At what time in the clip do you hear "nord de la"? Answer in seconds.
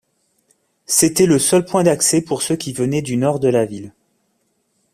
3.17-3.65